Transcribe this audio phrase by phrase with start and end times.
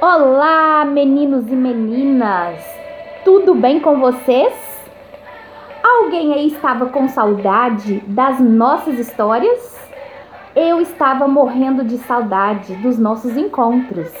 [0.00, 2.64] Olá, meninos e meninas!
[3.24, 4.54] Tudo bem com vocês?
[5.82, 9.76] Alguém aí estava com saudade das nossas histórias?
[10.54, 14.12] Eu estava morrendo de saudade dos nossos encontros.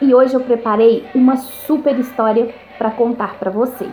[0.00, 3.88] E hoje eu preparei uma super história para contar para você.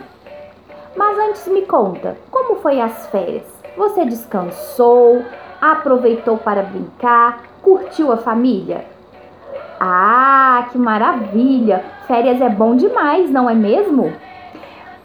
[0.96, 3.52] Mas antes me conta, como foi as férias?
[3.76, 5.24] Você descansou?
[5.60, 7.42] Aproveitou para brincar?
[7.60, 9.01] Curtiu a família?
[9.84, 11.84] Ah, que maravilha!
[12.06, 14.12] Férias é bom demais, não é mesmo?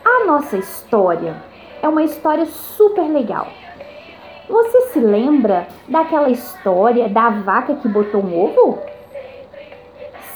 [0.05, 1.35] A nossa história
[1.81, 3.47] é uma história super legal.
[4.47, 8.77] Você se lembra daquela história da vaca que botou um ovo?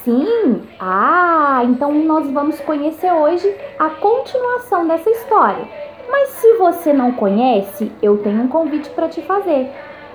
[0.02, 0.68] Sim!
[0.80, 3.48] Ah, então nós vamos conhecer hoje
[3.78, 5.68] a continuação dessa história.
[6.10, 9.70] Mas se você não conhece, eu tenho um convite para te fazer.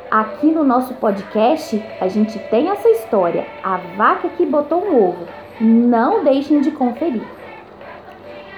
[0.09, 5.27] Aqui no nosso podcast, a gente tem essa história, a vaca que botou um ovo.
[5.59, 7.23] Não deixem de conferir.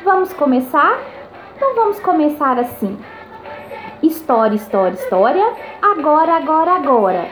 [0.04, 1.00] Vamos começar?
[1.56, 3.00] Então vamos começar assim.
[4.04, 7.28] História, história, história, agora, agora, agora.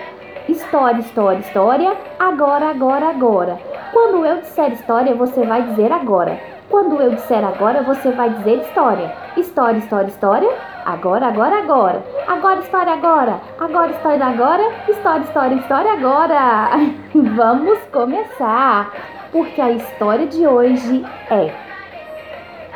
[0.49, 3.59] História, história, história, agora, agora, agora.
[3.93, 6.56] Quando eu disser história, você vai dizer agora.
[6.69, 9.15] Quando eu disser agora, você vai dizer história.
[9.37, 10.49] História, história, história,
[10.85, 12.03] agora, agora, agora.
[12.27, 13.39] Agora, história, agora.
[13.57, 14.63] Agora, história, agora.
[14.89, 16.69] História, história, história, agora.
[17.35, 18.91] Vamos começar,
[19.31, 21.53] porque a história de hoje é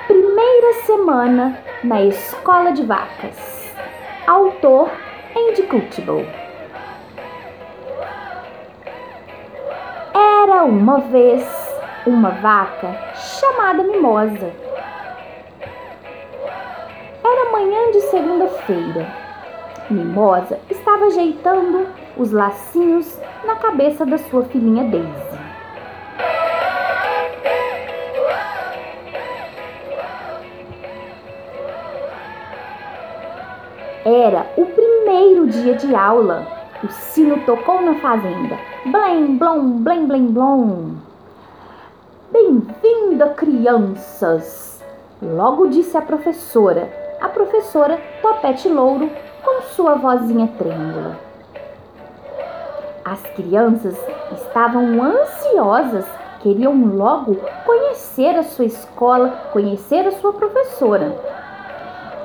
[0.08, 3.76] Primeira Semana na Escola de Vacas.
[4.26, 4.90] Autor
[5.36, 6.28] Andy Cultible.
[10.14, 11.61] Era uma vez
[12.06, 14.52] uma vaca chamada Mimosa.
[17.24, 19.08] Era manhã de segunda-feira.
[19.90, 25.42] Mimosa estava ajeitando os lacinhos na cabeça da sua filhinha Daisy.
[34.04, 36.48] Era o primeiro dia de aula.
[36.84, 38.58] O sino tocou na fazenda.
[38.88, 41.11] Blém, blom, blém, blém, blom.
[42.32, 44.82] Bem-vinda, crianças!
[45.22, 49.10] Logo disse a professora, a professora Topete Louro,
[49.44, 51.20] com sua vozinha trêmula.
[53.04, 53.98] As crianças
[54.32, 56.06] estavam ansiosas,
[56.40, 61.14] queriam logo conhecer a sua escola, conhecer a sua professora.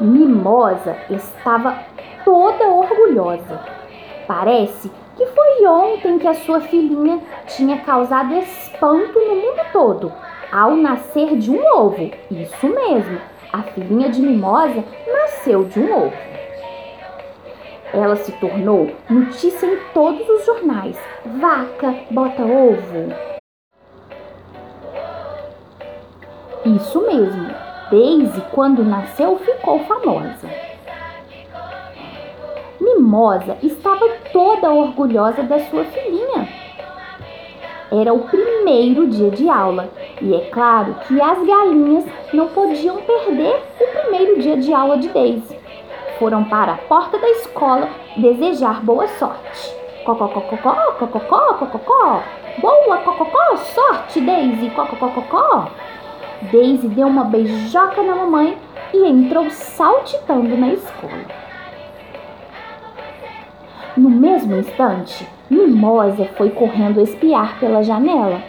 [0.01, 1.81] Mimosa estava
[2.25, 3.76] toda orgulhosa.
[4.27, 10.13] Parece que foi ontem que a sua filhinha tinha causado espanto no mundo todo
[10.53, 12.11] ao nascer de um ovo.
[12.31, 13.21] Isso mesmo,
[13.53, 16.27] a filhinha de Mimosa nasceu de um ovo.
[17.93, 20.99] Ela se tornou notícia em todos os jornais.
[21.25, 23.13] Vaca bota ovo.
[26.65, 27.49] Isso mesmo.
[27.91, 30.49] Daisy, quando nasceu, ficou famosa.
[32.87, 36.49] Mimosa estava toda orgulhosa da sua filhinha.
[37.91, 39.91] Era o primeiro dia de aula
[40.23, 45.09] e é claro que as galinhas não podiam perder o primeiro dia de aula de
[45.09, 45.59] Daisy.
[46.21, 49.75] Foram para a porta da escola desejar boa sorte.
[50.05, 52.23] Cococococó, cococó, cococó.
[52.59, 55.69] Boa cococó, sorte, Daisy, cococococó.
[56.53, 58.57] Daisy deu uma beijoca na mamãe
[58.95, 61.46] e entrou saltitando na escola.
[63.97, 68.43] No mesmo instante, Mimosa foi correndo espiar pela janela.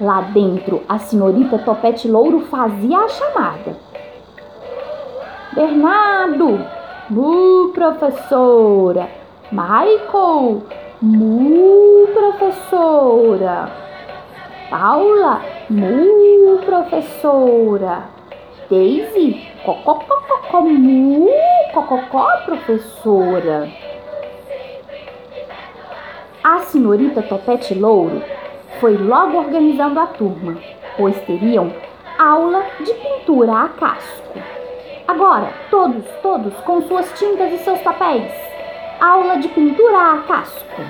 [0.00, 3.76] Lá dentro, a senhorita Topete Louro fazia a chamada.
[5.52, 6.64] Bernardo!
[7.10, 9.08] Mu, professora!
[9.50, 10.62] Michael!
[11.02, 13.72] Mu, professora!
[14.70, 15.40] Paula!
[15.68, 18.04] Mu, professora!
[18.70, 19.48] Daisy!
[19.64, 21.28] Cocó, cocó, mu,
[21.74, 23.68] cocó, professora!
[26.50, 28.22] A senhorita Topete Louro
[28.80, 30.56] foi logo organizando a turma,
[30.96, 31.70] pois teriam
[32.18, 34.32] aula de pintura a casco.
[35.06, 38.32] Agora, todos, todos com suas tintas e seus papéis.
[38.98, 40.82] Aula de pintura a casco.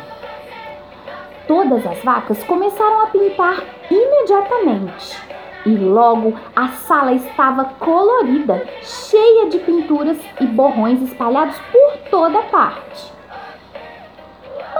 [1.48, 5.20] Todas as vacas começaram a pintar imediatamente.
[5.66, 13.17] E logo a sala estava colorida, cheia de pinturas e borrões espalhados por toda parte.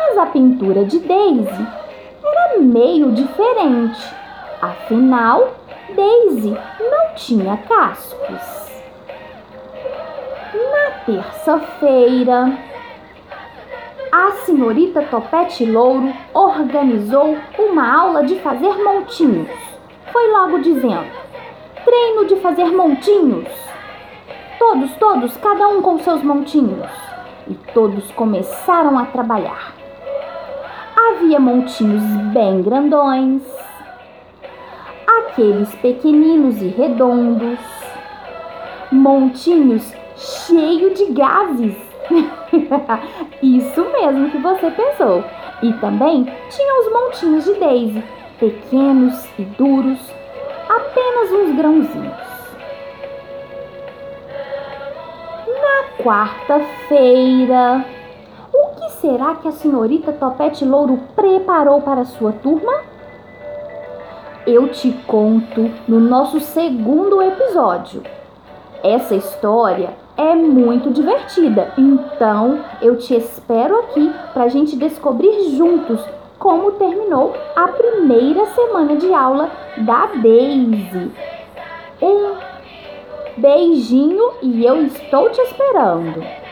[0.00, 1.66] Mas a pintura de Daisy
[2.24, 4.00] era meio diferente.
[4.62, 5.56] Afinal,
[5.88, 8.70] Daisy não tinha cascos.
[10.54, 12.56] Na terça-feira,
[14.12, 19.50] a senhorita Topete Louro organizou uma aula de fazer montinhos.
[20.12, 21.10] foi logo dizendo:
[21.84, 23.48] Treino de fazer montinhos.
[24.60, 26.88] Todos, todos, cada um com seus montinhos.
[27.48, 29.77] E todos começaram a trabalhar.
[31.18, 33.42] Havia montinhos bem grandões,
[35.04, 37.58] aqueles pequeninos e redondos,
[38.92, 41.76] montinhos cheios de gases.
[43.42, 45.24] Isso mesmo que você pensou.
[45.60, 48.04] E também tinha os montinhos de Daisy,
[48.38, 49.98] pequenos e duros,
[50.68, 52.28] apenas uns grãozinhos.
[55.48, 57.84] Na quarta-feira,
[59.00, 62.72] será que a senhorita Topete Louro preparou para sua turma?
[64.46, 68.02] Eu te conto no nosso segundo episódio.
[68.82, 76.00] Essa história é muito divertida, então eu te espero aqui para a gente descobrir juntos
[76.38, 81.10] como terminou a primeira semana de aula da Daisy.
[82.00, 82.36] Um
[83.36, 86.47] beijinho e eu estou te esperando.